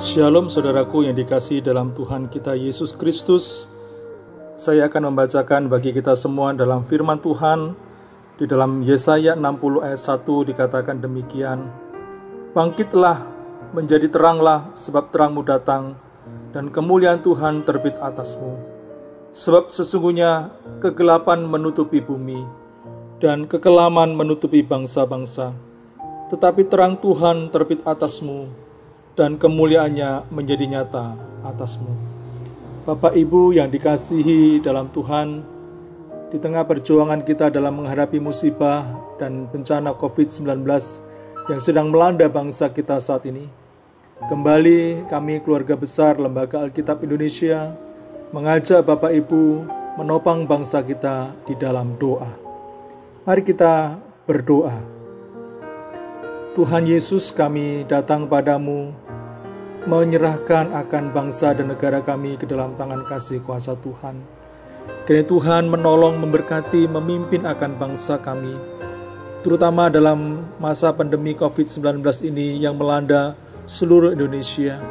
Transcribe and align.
Shalom 0.00 0.48
saudaraku 0.48 1.04
yang 1.04 1.12
dikasih 1.12 1.60
dalam 1.60 1.92
Tuhan 1.92 2.32
kita 2.32 2.56
Yesus 2.56 2.96
Kristus. 2.96 3.68
Saya 4.56 4.88
akan 4.88 5.12
membacakan 5.12 5.68
bagi 5.68 5.92
kita 5.92 6.16
semua 6.16 6.56
dalam 6.56 6.80
firman 6.80 7.20
Tuhan 7.20 7.76
di 8.40 8.48
dalam 8.48 8.80
Yesaya 8.80 9.36
60 9.36 9.84
ayat 9.84 10.00
1 10.00 10.24
dikatakan 10.24 11.04
demikian. 11.04 11.68
Bangkitlah, 12.56 13.28
menjadi 13.76 14.08
teranglah 14.08 14.72
sebab 14.72 15.12
terangmu 15.12 15.44
datang 15.44 15.92
dan 16.56 16.72
kemuliaan 16.72 17.20
Tuhan 17.20 17.68
terbit 17.68 18.00
atasmu. 18.00 18.56
Sebab 19.36 19.68
sesungguhnya 19.68 20.48
kegelapan 20.80 21.44
menutupi 21.44 22.00
bumi 22.00 22.40
dan 23.20 23.44
kekelaman 23.44 24.16
menutupi 24.16 24.64
bangsa-bangsa. 24.64 25.52
Tetapi 26.32 26.72
terang 26.72 26.96
Tuhan 26.96 27.52
terbit 27.52 27.84
atasmu 27.84 28.69
dan 29.20 29.36
kemuliaannya 29.36 30.32
menjadi 30.32 30.64
nyata 30.64 31.12
atasmu. 31.44 31.92
Bapak 32.88 33.12
Ibu 33.12 33.52
yang 33.52 33.68
dikasihi 33.68 34.64
dalam 34.64 34.88
Tuhan, 34.88 35.44
di 36.32 36.40
tengah 36.40 36.64
perjuangan 36.64 37.20
kita 37.20 37.52
dalam 37.52 37.84
menghadapi 37.84 38.16
musibah 38.16 38.80
dan 39.20 39.44
bencana 39.52 39.92
COVID-19 39.92 40.64
yang 41.52 41.60
sedang 41.60 41.92
melanda 41.92 42.32
bangsa 42.32 42.72
kita 42.72 42.96
saat 42.96 43.28
ini, 43.28 43.44
kembali 44.24 45.04
kami 45.12 45.44
keluarga 45.44 45.76
besar 45.76 46.16
Lembaga 46.16 46.64
Alkitab 46.64 47.04
Indonesia 47.04 47.76
mengajak 48.32 48.88
Bapak 48.88 49.12
Ibu 49.12 49.68
menopang 50.00 50.48
bangsa 50.48 50.80
kita 50.80 51.36
di 51.44 51.52
dalam 51.60 51.92
doa. 52.00 52.32
Mari 53.28 53.44
kita 53.44 54.00
berdoa. 54.24 54.99
Tuhan 56.50 56.82
Yesus 56.82 57.30
kami 57.30 57.86
datang 57.86 58.26
padamu 58.26 58.90
menyerahkan 59.86 60.74
akan 60.74 61.14
bangsa 61.14 61.54
dan 61.54 61.70
negara 61.70 62.02
kami 62.02 62.34
ke 62.34 62.42
dalam 62.42 62.74
tangan 62.74 63.06
kasih 63.06 63.38
kuasa 63.46 63.78
Tuhan. 63.78 64.18
Kiranya 65.06 65.30
Tuhan 65.30 65.70
menolong, 65.70 66.18
memberkati, 66.18 66.90
memimpin 66.90 67.46
akan 67.46 67.78
bangsa 67.78 68.18
kami, 68.18 68.50
terutama 69.46 69.86
dalam 69.94 70.42
masa 70.58 70.90
pandemi 70.90 71.38
COVID-19 71.38 72.02
ini 72.26 72.58
yang 72.58 72.74
melanda 72.74 73.38
seluruh 73.62 74.10
Indonesia. 74.10 74.82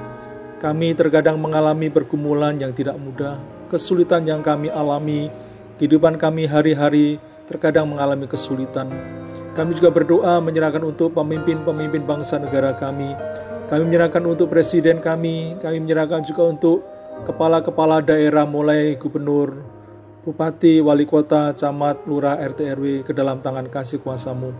Kami 0.64 0.96
terkadang 0.96 1.36
mengalami 1.44 1.92
pergumulan 1.92 2.56
yang 2.56 2.72
tidak 2.72 2.96
mudah, 2.96 3.36
kesulitan 3.68 4.24
yang 4.24 4.40
kami 4.40 4.72
alami, 4.72 5.28
kehidupan 5.76 6.16
kami 6.16 6.48
hari-hari 6.48 7.20
terkadang 7.52 7.92
mengalami 7.92 8.32
kesulitan. 8.32 8.88
Kami 9.58 9.76
juga 9.76 9.90
berdoa 9.92 10.40
menyerahkan 10.40 10.86
untuk 10.86 11.18
pemimpin-pemimpin 11.18 12.06
bangsa 12.06 12.40
negara 12.40 12.72
kami, 12.78 13.12
kami 13.70 13.86
menyerahkan 13.86 14.24
untuk 14.26 14.50
presiden 14.50 14.98
kami, 14.98 15.58
kami 15.62 15.78
menyerahkan 15.84 16.26
juga 16.26 16.48
untuk 16.50 16.78
kepala-kepala 17.28 18.02
daerah 18.02 18.48
mulai 18.48 18.98
gubernur, 18.98 19.62
bupati, 20.26 20.80
wali 20.80 21.04
kota, 21.04 21.52
camat, 21.54 22.02
lurah, 22.10 22.40
RT 22.40 22.60
RW 22.78 22.86
ke 23.04 23.12
dalam 23.12 23.42
tangan 23.46 23.68
kasih 23.68 24.02
kuasamu. 24.02 24.54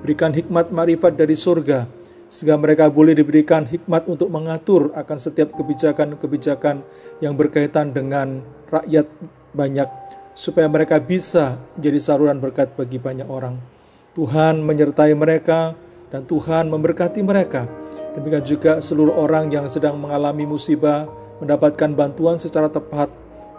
Berikan 0.00 0.32
hikmat 0.32 0.72
marifat 0.72 1.14
dari 1.14 1.36
surga, 1.36 1.84
sehingga 2.30 2.56
mereka 2.56 2.88
boleh 2.88 3.12
diberikan 3.12 3.66
hikmat 3.66 4.08
untuk 4.08 4.30
mengatur 4.32 4.94
akan 4.96 5.18
setiap 5.18 5.52
kebijakan-kebijakan 5.58 6.80
yang 7.20 7.34
berkaitan 7.36 7.92
dengan 7.92 8.40
rakyat 8.72 9.04
banyak, 9.52 9.90
supaya 10.32 10.70
mereka 10.70 10.96
bisa 11.02 11.58
menjadi 11.76 11.98
saluran 12.00 12.38
berkat 12.40 12.72
bagi 12.78 12.96
banyak 12.96 13.28
orang. 13.28 13.79
Tuhan 14.14 14.62
menyertai 14.62 15.14
mereka 15.14 15.78
dan 16.10 16.26
Tuhan 16.26 16.66
memberkati 16.66 17.22
mereka 17.22 17.70
Demikian 18.10 18.42
juga 18.42 18.72
seluruh 18.82 19.14
orang 19.14 19.54
yang 19.54 19.70
sedang 19.70 19.94
mengalami 19.94 20.42
musibah 20.42 21.06
mendapatkan 21.38 21.94
bantuan 21.94 22.34
secara 22.34 22.66
tepat 22.66 23.06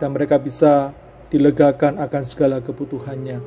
dan 0.04 0.12
mereka 0.12 0.36
bisa 0.36 0.92
dilegakan 1.32 1.96
akan 1.96 2.22
segala 2.22 2.60
kebutuhannya. 2.60 3.40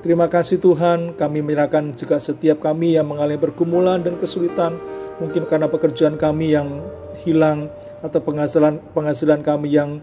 Terima 0.00 0.30
kasih 0.32 0.56
Tuhan, 0.62 1.18
kami 1.18 1.44
menyerahkan 1.44 1.92
juga 1.92 2.16
setiap 2.16 2.62
kami 2.64 2.96
yang 2.96 3.04
mengalami 3.10 3.36
pergumulan 3.36 4.00
dan 4.00 4.16
kesulitan, 4.16 4.80
mungkin 5.20 5.44
karena 5.44 5.68
pekerjaan 5.68 6.16
kami 6.16 6.56
yang 6.56 6.80
hilang 7.26 7.68
atau 8.00 8.22
penghasilan 8.22 8.80
penghasilan 8.96 9.44
kami 9.44 9.76
yang 9.76 10.00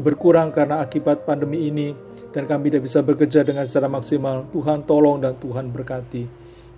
berkurang 0.00 0.48
karena 0.54 0.80
akibat 0.80 1.28
pandemi 1.28 1.68
ini 1.68 1.92
dan 2.32 2.48
kami 2.48 2.72
tidak 2.72 2.88
bisa 2.88 3.04
bekerja 3.04 3.44
dengan 3.44 3.68
secara 3.68 3.92
maksimal. 3.92 4.48
Tuhan 4.48 4.88
tolong 4.88 5.20
dan 5.20 5.36
Tuhan 5.36 5.68
berkati. 5.68 6.24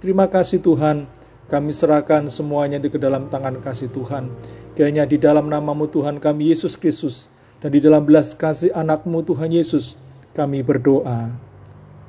Terima 0.02 0.26
kasih 0.26 0.58
Tuhan. 0.58 1.06
Kami 1.44 1.70
serahkan 1.70 2.26
semuanya 2.26 2.80
di 2.80 2.88
ke 2.88 2.96
dalam 2.96 3.28
tangan 3.28 3.60
kasih 3.60 3.92
Tuhan. 3.92 4.32
Kiranya 4.74 5.06
di 5.06 5.20
dalam 5.20 5.46
namamu 5.46 5.86
Tuhan 5.86 6.18
kami 6.18 6.50
Yesus 6.50 6.74
Kristus 6.74 7.30
dan 7.62 7.70
di 7.70 7.78
dalam 7.78 8.02
belas 8.02 8.34
kasih 8.34 8.74
anakmu 8.74 9.22
Tuhan 9.22 9.52
Yesus 9.54 9.94
kami 10.34 10.64
berdoa. 10.66 11.30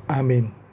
Amin. 0.10 0.65